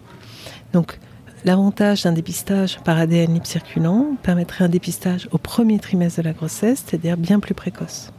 Donc, 0.73 0.99
l'avantage 1.45 2.03
d'un 2.03 2.11
dépistage 2.11 2.79
par 2.81 2.97
ADN 2.97 3.33
libre 3.33 3.45
circulant 3.45 4.15
permettrait 4.23 4.65
un 4.65 4.69
dépistage 4.69 5.27
au 5.31 5.37
premier 5.37 5.79
trimestre 5.79 6.21
de 6.21 6.25
la 6.25 6.33
grossesse, 6.33 6.83
c'est-à-dire 6.85 7.17
bien 7.17 7.39
plus 7.39 7.53
précoce. 7.53 8.11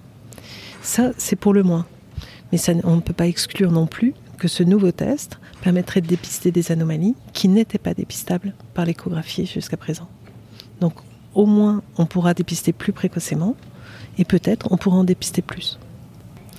Ça, 0.83 1.12
c'est 1.17 1.37
pour 1.37 1.52
le 1.52 1.62
moins. 1.62 1.87
Mais 2.50 2.59
on 2.85 2.97
ne 2.97 3.00
peut 3.00 3.12
pas 3.12 3.26
exclure 3.26 3.71
non 3.71 3.87
plus 3.87 4.14
que 4.38 4.49
ce 4.49 4.62
nouveau 4.62 4.91
test 4.91 5.38
permettrait 5.62 6.00
de 6.00 6.09
dépister 6.09 6.50
des 6.50 6.73
anomalies 6.73 7.14
qui 7.33 7.49
n'étaient 7.49 7.79
pas 7.79 7.95
dépistables 7.95 8.55
par 8.75 8.85
l'échographie 8.85 9.47
jusqu'à 9.47 9.76
présent. 9.76 10.09
Donc 10.81 10.95
au 11.35 11.47
moins 11.47 11.83
on 11.97 12.07
pourra 12.07 12.35
dépister 12.35 12.73
plus 12.73 12.93
précocement 12.93 13.55
et 14.19 14.25
peut-être 14.25 14.67
on 14.71 14.76
pourra 14.76 14.99
en 14.99 15.05
dépister 15.05 15.43
plus. 15.43 15.79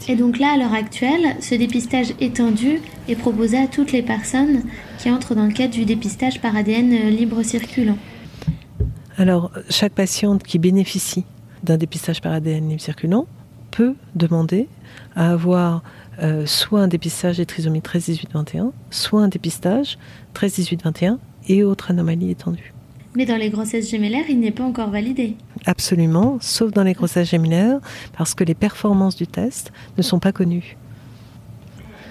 Et 0.07 0.15
donc 0.15 0.37
là, 0.37 0.53
à 0.53 0.57
l'heure 0.57 0.73
actuelle, 0.73 1.37
ce 1.39 1.55
dépistage 1.55 2.13
étendu 2.19 2.81
est 3.07 3.15
proposé 3.15 3.57
à 3.57 3.67
toutes 3.67 3.91
les 3.91 4.01
personnes 4.01 4.63
qui 4.99 5.09
entrent 5.09 5.33
dans 5.33 5.45
le 5.45 5.53
cadre 5.53 5.73
du 5.73 5.85
dépistage 5.85 6.41
par 6.41 6.55
ADN 6.55 7.09
libre 7.09 7.41
circulant. 7.43 7.97
Alors, 9.17 9.51
chaque 9.69 9.93
patiente 9.93 10.43
qui 10.43 10.59
bénéficie 10.59 11.23
d'un 11.63 11.77
dépistage 11.77 12.21
par 12.21 12.33
ADN 12.33 12.67
libre 12.67 12.81
circulant 12.81 13.27
peut 13.71 13.95
demander 14.15 14.67
à 15.15 15.31
avoir 15.31 15.83
euh, 16.21 16.45
soit 16.45 16.81
un 16.81 16.87
dépistage 16.87 17.37
des 17.37 17.45
trisomies 17.45 17.81
13, 17.81 18.05
18, 18.05 18.29
21, 18.33 18.71
soit 18.91 19.21
un 19.21 19.27
dépistage 19.27 19.97
13, 20.33 20.53
18, 20.55 20.83
21 20.83 21.19
et 21.47 21.63
autres 21.63 21.91
anomalies 21.91 22.29
étendues. 22.29 22.73
Mais 23.15 23.25
dans 23.25 23.37
les 23.37 23.49
grossesses 23.49 23.89
gémellaires, 23.89 24.25
il 24.29 24.39
n'est 24.39 24.51
pas 24.51 24.63
encore 24.63 24.89
validé. 24.89 25.35
Absolument, 25.65 26.37
sauf 26.41 26.71
dans 26.71 26.83
les 26.83 26.93
grossesses 26.93 27.29
gémellaires, 27.29 27.79
parce 28.17 28.33
que 28.33 28.43
les 28.43 28.55
performances 28.55 29.15
du 29.15 29.27
test 29.27 29.71
ne 29.97 30.01
sont 30.01 30.19
pas 30.19 30.31
connues. 30.31 30.77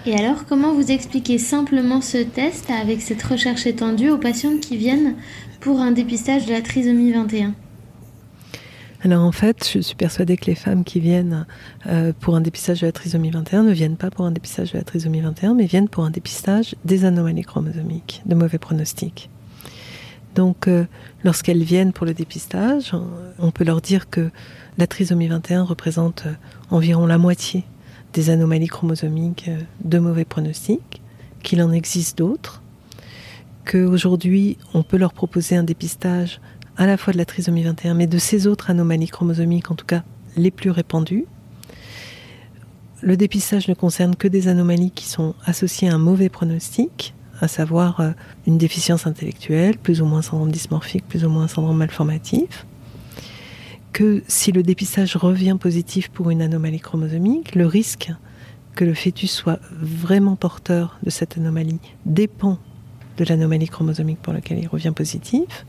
Et 0.05 0.15
alors, 0.15 0.47
comment 0.47 0.75
vous 0.75 0.91
expliquez 0.91 1.39
simplement 1.39 2.01
ce 2.01 2.19
test 2.19 2.71
avec 2.71 3.01
cette 3.03 3.23
recherche 3.23 3.67
étendue 3.67 4.11
aux 4.11 4.19
patientes 4.19 4.61
qui 4.61 4.77
viennent 4.77 5.15
pour 5.61 5.81
un 5.81 5.93
dépistage 5.93 6.47
de 6.47 6.53
la 6.53 6.61
trisomie 6.61 7.13
21 7.13 7.55
alors 9.05 9.25
en 9.25 9.33
fait, 9.33 9.69
je 9.75 9.81
suis 9.81 9.97
persuadée 9.97 10.37
que 10.37 10.47
les 10.47 10.55
femmes 10.55 10.85
qui 10.85 11.01
viennent 11.01 11.45
euh, 11.89 12.13
pour 12.21 12.37
un 12.37 12.41
dépistage 12.41 12.83
de 12.83 12.87
la 12.87 12.93
trisomie 12.93 13.31
21 13.31 13.65
ne 13.65 13.73
viennent 13.73 13.97
pas 13.97 14.11
pour 14.11 14.25
un 14.25 14.31
dépistage 14.31 14.71
de 14.71 14.79
la 14.79 14.85
trisomie 14.85 15.21
21, 15.21 15.55
mais 15.55 15.65
viennent 15.65 15.89
pour 15.89 16.05
un 16.05 16.11
dépistage 16.11 16.77
des 16.85 17.05
anomalies 17.05 17.43
chromosomiques, 17.43 18.23
de 18.27 18.37
mauvais 18.37 18.59
pronostics. 18.59 19.29
Donc 20.35 20.69
euh, 20.69 20.87
lorsqu'elles 21.25 21.63
viennent 21.63 21.93
pour 21.93 22.07
le 22.07 22.15
dépistage, 22.15 22.93
on 23.39 23.51
peut 23.51 23.65
leur 23.65 23.81
dire 23.81 24.09
que 24.09 24.31
la 24.79 24.87
trisomie 24.87 25.29
21 25.29 25.65
représente 25.65 26.25
euh, 26.27 26.33
environ 26.71 27.07
la 27.07 27.19
moitié 27.19 27.65
des 28.13 28.31
anomalies 28.31 28.69
chromosomiques 28.69 29.51
de 29.85 29.99
mauvais 29.99 30.25
pronostics, 30.25 31.03
qu'il 31.43 31.63
en 31.63 31.73
existe 31.73 32.19
d'autres, 32.19 32.63
qu'aujourd'hui 33.65 34.59
on 34.75 34.83
peut 34.83 34.99
leur 34.99 35.13
proposer 35.13 35.57
un 35.57 35.63
dépistage 35.63 36.41
à 36.77 36.87
la 36.87 36.97
fois 36.97 37.13
de 37.13 37.19
la 37.19 37.25
trisomie 37.25 37.63
21, 37.63 37.95
mais 37.95 38.07
de 38.07 38.19
ces 38.19 38.47
autres 38.47 38.71
anomalies 38.71 39.09
chromosomiques, 39.09 39.71
en 39.71 39.75
tout 39.75 39.87
cas 39.87 40.03
les 40.37 40.51
plus 40.51 40.71
répandues. 40.71 41.27
Le 43.03 43.17
dépistage 43.17 43.69
ne 43.69 43.75
concerne 43.75 44.17
que 44.17 44.29
des 44.29 44.49
anomalies 44.49 44.93
qui 44.93 45.07
sont 45.07 45.35
associées 45.45 45.89
à 45.89 45.95
un 45.95 45.99
mauvais 45.99 46.29
pronostic, 46.29 47.15
à 47.43 47.49
savoir 47.49 48.01
euh, 48.01 48.13
une 48.47 48.57
déficience 48.57 49.07
intellectuelle, 49.07 49.77
plus 49.77 50.01
ou 50.01 50.07
moins 50.07 50.23
syndrome 50.23 50.53
dysmorphique, 50.53 51.07
plus 51.07 51.25
ou 51.25 51.29
moins 51.29 51.49
syndrome 51.49 51.77
malformatif. 51.77 52.65
Que 53.93 54.23
si 54.29 54.53
le 54.53 54.63
dépistage 54.63 55.17
revient 55.17 55.57
positif 55.61 56.09
pour 56.09 56.31
une 56.31 56.41
anomalie 56.41 56.81
chromosomique, 56.81 57.55
le 57.55 57.67
risque 57.67 58.11
que 58.77 58.85
le 58.85 58.95
fœtus 58.95 59.31
soit 59.31 59.59
vraiment 59.73 60.37
porteur 60.37 60.99
de 61.03 61.11
cette 61.11 61.37
anomalie 61.37 61.81
dépend 62.07 62.59
de 63.19 63.25
l'anomalie 63.25 63.69
chromosomique 63.69 64.23
pour 64.23 64.33
laquelle 64.33 64.59
il 64.59 64.69
revient 64.69 64.93
positif 64.95 65.67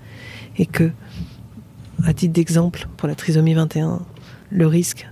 et 0.58 0.68
que, 0.68 0.92
à 2.06 2.14
titre 2.14 2.34
d'exemple, 2.34 2.88
pour 2.98 3.10
la 3.10 3.16
trisomie 3.16 3.56
21, 3.56 4.00
le 4.52 4.68
risque 4.68 5.10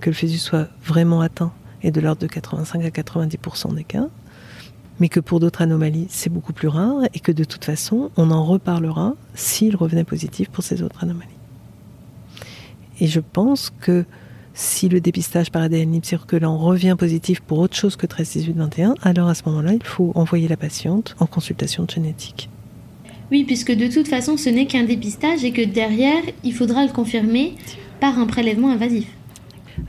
que 0.00 0.08
le 0.08 0.14
fœtus 0.14 0.42
soit 0.42 0.68
vraiment 0.82 1.20
atteint 1.20 1.52
est 1.82 1.90
de 1.90 2.00
l'ordre 2.00 2.22
de 2.22 2.26
85 2.26 2.82
à 2.82 2.88
90% 2.88 3.74
des 3.74 3.84
cas, 3.84 4.08
mais 5.02 5.08
que 5.08 5.18
pour 5.18 5.40
d'autres 5.40 5.62
anomalies, 5.62 6.06
c'est 6.10 6.30
beaucoup 6.30 6.52
plus 6.52 6.68
rare 6.68 7.02
et 7.12 7.18
que 7.18 7.32
de 7.32 7.42
toute 7.42 7.64
façon, 7.64 8.12
on 8.16 8.30
en 8.30 8.44
reparlera 8.44 9.16
s'il 9.34 9.74
revenait 9.74 10.04
positif 10.04 10.48
pour 10.48 10.62
ces 10.62 10.80
autres 10.80 11.02
anomalies. 11.02 11.28
Et 13.00 13.08
je 13.08 13.18
pense 13.18 13.72
que 13.80 14.04
si 14.54 14.88
le 14.88 15.00
dépistage 15.00 15.50
par 15.50 15.62
ADN 15.62 15.90
libre 15.90 16.06
circulant 16.06 16.56
revient 16.56 16.94
positif 16.96 17.40
pour 17.40 17.58
autre 17.58 17.74
chose 17.74 17.96
que 17.96 18.06
13, 18.06 18.30
18, 18.30 18.52
21, 18.52 18.94
alors 19.02 19.26
à 19.26 19.34
ce 19.34 19.42
moment-là, 19.46 19.72
il 19.72 19.82
faut 19.82 20.12
envoyer 20.14 20.46
la 20.46 20.56
patiente 20.56 21.16
en 21.18 21.26
consultation 21.26 21.82
de 21.82 21.90
génétique. 21.90 22.48
Oui, 23.32 23.42
puisque 23.42 23.72
de 23.72 23.88
toute 23.88 24.06
façon, 24.06 24.36
ce 24.36 24.50
n'est 24.50 24.66
qu'un 24.66 24.84
dépistage 24.84 25.42
et 25.42 25.50
que 25.50 25.62
derrière, 25.62 26.22
il 26.44 26.54
faudra 26.54 26.86
le 26.86 26.92
confirmer 26.92 27.54
par 27.98 28.20
un 28.20 28.26
prélèvement 28.26 28.70
invasif. 28.70 29.08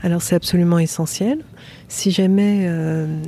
Alors 0.02 0.22
c'est 0.22 0.34
absolument 0.34 0.80
essentiel. 0.80 1.38
Si 1.86 2.10
jamais 2.10 2.64
euh, 2.66 3.22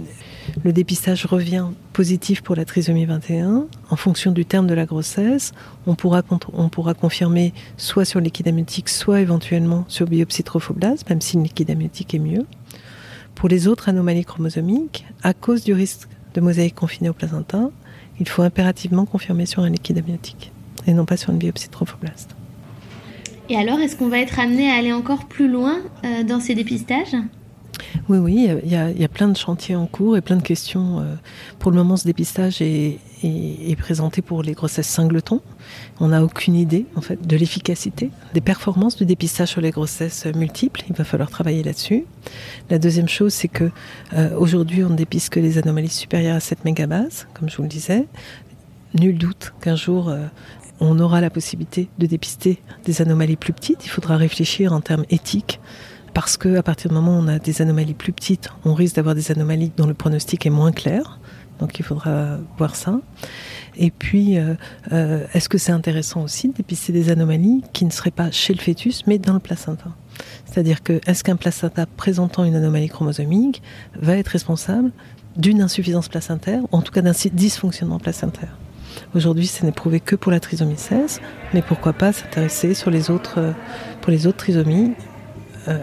le 0.65 0.73
dépistage 0.73 1.27
revient 1.27 1.67
positif 1.93 2.43
pour 2.43 2.57
la 2.57 2.65
trisomie 2.65 3.05
21, 3.05 3.67
en 3.91 3.97
fonction 3.97 4.33
du 4.33 4.45
terme 4.45 4.67
de 4.67 4.75
la 4.75 4.87
grossesse, 4.87 5.53
on 5.87 5.95
pourra, 5.95 6.23
on 6.53 6.69
pourra 6.69 6.95
confirmer 6.95 7.53
soit 7.77 8.05
sur 8.05 8.21
liquide 8.21 8.49
amniotique, 8.49 8.89
soit 8.89 9.21
éventuellement 9.21 9.85
sur 9.89 10.07
biopsie 10.07 10.43
trophoblase, 10.43 11.05
même 11.09 11.21
si 11.21 11.37
le 11.37 11.45
liquide 11.45 11.71
amniotique 11.71 12.15
est 12.15 12.19
mieux. 12.19 12.47
Pour 13.35 13.49
les 13.49 13.69
autres 13.69 13.89
anomalies 13.89 14.25
chromosomiques, 14.25 15.05
à 15.23 15.35
cause 15.35 15.63
du 15.63 15.75
risque 15.75 16.09
de 16.35 16.41
mosaïque 16.41 16.75
confinée 16.75 17.11
au 17.11 17.13
placenta, 17.13 17.71
il 18.19 18.29
faut 18.29 18.43
impérativement 18.43 19.05
confirmer 19.05 19.47
sur 19.47 19.63
un 19.63 19.71
liquide 19.71 19.99
amniotique. 19.99 20.53
et 20.87 20.95
non 20.95 21.05
pas 21.05 21.17
sur 21.17 21.33
une 21.33 21.39
biopsie 21.39 21.67
de 21.67 21.73
trophoblaste. 21.73 22.37
Et 23.49 23.57
alors, 23.57 23.79
est-ce 23.79 23.97
qu'on 23.97 24.09
va 24.09 24.19
être 24.19 24.41
amené 24.41 24.71
à 24.71 24.75
aller 24.75 24.93
encore 24.93 25.27
plus 25.27 25.49
loin 25.49 25.79
euh, 26.05 26.25
dans 26.25 26.41
ces 26.41 26.55
dépistages? 26.55 27.15
Oui, 28.09 28.19
oui, 28.19 28.49
il 28.63 28.71
y, 28.71 29.05
a, 29.05 29.09
plein 29.09 29.29
de 29.29 29.37
chantiers 29.37 29.75
en 29.75 29.87
cours 29.87 30.17
et 30.17 30.21
plein 30.21 30.37
de 30.37 30.43
questions. 30.43 31.01
Euh, 31.01 31.15
pour 31.59 31.71
le 31.71 31.77
moment, 31.77 31.97
ce 31.97 32.05
dépistage 32.05 32.63
est, 32.63 32.99
présenté 33.79 34.23
pour 34.23 34.43
les 34.43 34.53
grossesses 34.53 34.87
singletons. 34.87 35.41
On 36.01 36.09
n'a 36.09 36.23
aucune 36.23 36.55
idée, 36.55 36.87
en 36.95 37.01
fait, 37.01 37.27
de 37.27 37.37
l'efficacité, 37.37 38.11
des 38.35 38.41
performances 38.41 38.97
du 38.97 39.05
dépistage 39.05 39.49
sur 39.49 39.61
les 39.61 39.71
grossesses 39.71 40.27
multiples. 40.27 40.85
Il 40.89 40.95
va 40.95 41.05
falloir 41.05 41.31
travailler 41.31 41.63
là-dessus. 41.63 42.05
La 42.71 42.79
deuxième 42.79 43.09
chose, 43.09 43.35
c'est 43.35 43.49
que 43.49 43.71
euh, 44.15 44.37
aujourd'hui, 44.39 44.85
on 44.85 44.91
ne 44.91 44.97
dépiste 44.97 45.31
que 45.31 45.41
les 45.41 45.59
anomalies 45.59 45.89
supérieures 45.89 46.37
à 46.37 46.41
7 46.41 46.65
mégabases, 46.65 47.27
comme 47.35 47.51
je 47.51 47.57
vous 47.57 47.63
le 47.65 47.69
disais. 47.69 48.07
Nul 48.95 49.19
doute 49.19 49.53
qu'un 49.61 49.77
jour, 49.77 50.09
euh, 50.09 50.27
on 50.81 50.99
aura 51.01 51.21
la 51.21 51.31
possibilité 51.31 51.89
de 51.99 52.07
dépister 52.07 52.63
des 52.85 53.03
anomalies 53.03 53.37
plus 53.37 53.53
petites. 53.53 53.85
Il 53.85 53.89
faudra 53.89 54.17
réfléchir 54.17 54.73
en 54.73 54.81
termes 54.81 55.05
éthiques 55.11 55.61
parce 56.17 56.39
qu'à 56.39 56.63
partir 56.63 56.89
du 56.89 56.95
moment 56.95 57.19
où 57.19 57.21
on 57.21 57.29
a 57.29 57.39
des 57.39 57.61
anomalies 57.61 57.93
plus 57.93 58.15
petites, 58.15 58.49
on 58.65 58.73
risque 58.73 58.97
d'avoir 58.97 59.15
des 59.15 59.31
anomalies 59.33 59.71
dont 59.77 59.87
le 59.87 59.93
pronostic 59.93 60.47
est 60.47 60.51
moins 60.51 60.73
clair. 60.73 61.21
Donc 61.61 61.79
il 61.79 61.85
faudra 61.85 62.39
voir 62.57 62.75
ça. 62.75 63.01
Et 63.77 63.91
puis, 63.91 64.39
euh, 64.39 64.55
euh, 64.93 65.27
est-ce 65.35 65.51
que 65.51 65.59
c'est 65.59 65.73
intéressant 65.73 66.23
aussi 66.23 66.49
de 66.49 66.93
des 66.93 67.11
anomalies 67.11 67.63
qui 67.75 67.85
ne 67.85 67.91
seraient 67.91 68.11
pas 68.11 68.31
chez 68.31 68.55
le 68.55 68.61
fœtus, 68.61 69.03
mais 69.07 69.19
dans 69.19 69.35
le 69.35 69.41
placenta? 69.41 69.91
C'est-à-dire 70.47 70.83
que 70.83 71.03
est-ce 71.07 71.23
qu'un 71.23 71.37
placenta 71.37 71.85
présentant 71.85 72.45
une 72.45 72.55
anomalie 72.55 72.89
chromosomique 72.89 73.63
va 74.01 74.17
être 74.17 74.29
responsable 74.29 74.93
d'une 75.37 75.61
insuffisance 75.61 76.09
placentaire, 76.09 76.63
ou 76.73 76.77
en 76.79 76.81
tout 76.81 76.93
cas 76.93 77.03
d'un 77.03 77.13
dysfonctionnement 77.35 77.99
placentaire? 77.99 78.57
Aujourd'hui, 79.15 79.47
ce 79.47 79.67
n'est 79.67 79.71
prouvé 79.71 80.01
que 80.01 80.17
pour 80.17 80.33
la 80.33 80.41
trisomie 80.41 80.79
16, 80.79 81.21
mais 81.53 81.61
pourquoi 81.61 81.93
pas 81.93 82.15
s'intéresser 82.15 82.73
sur 82.73 82.91
les 82.91 83.11
autres, 83.11 83.53
pour 84.01 84.11
les 84.11 84.27
autres 84.27 84.39
trisomies 84.39 84.95
euh, 84.95 85.16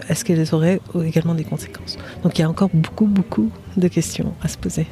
est-ce 0.08 0.24
qu'elles 0.24 0.54
auraient 0.54 0.80
également 1.04 1.34
des 1.34 1.44
conséquences 1.44 1.98
Donc 2.22 2.38
il 2.38 2.42
y 2.42 2.44
a 2.44 2.48
encore 2.48 2.70
beaucoup, 2.72 3.06
beaucoup 3.06 3.50
de 3.76 3.88
questions 3.88 4.34
à 4.42 4.48
se 4.48 4.56
poser. 4.56 4.86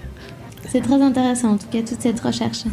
C'est 0.69 0.81
très 0.81 1.01
intéressant 1.03 1.53
en 1.53 1.57
tout 1.57 1.67
cas 1.71 1.81
toute 1.81 2.01
cette 2.01 2.21
recherche. 2.21 2.65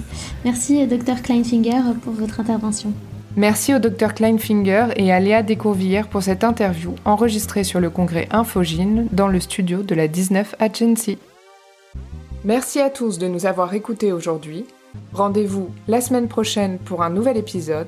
Merci 0.45 0.85
Dr 0.87 1.21
Kleinfinger 1.21 1.81
pour 2.01 2.13
votre 2.13 2.39
intervention. 2.39 2.93
Merci 3.35 3.73
au 3.75 3.79
Dr 3.79 4.13
Kleinfinger 4.13 4.87
et 4.95 5.11
à 5.11 5.19
Léa 5.19 5.43
Découvillère 5.43 6.07
pour 6.07 6.23
cette 6.23 6.43
interview 6.43 6.95
enregistrée 7.05 7.63
sur 7.63 7.79
le 7.79 7.89
congrès 7.89 8.27
Infogine 8.31 9.07
dans 9.11 9.27
le 9.27 9.39
studio 9.39 9.83
de 9.83 9.95
la 9.95 10.07
19 10.07 10.55
Agency. 10.59 11.17
Merci 12.43 12.79
à 12.79 12.89
tous 12.89 13.17
de 13.19 13.27
nous 13.27 13.45
avoir 13.45 13.73
écoutés 13.73 14.11
aujourd'hui. 14.11 14.65
Rendez-vous 15.13 15.69
la 15.87 16.01
semaine 16.01 16.27
prochaine 16.27 16.79
pour 16.79 17.03
un 17.03 17.09
nouvel 17.09 17.37
épisode 17.37 17.87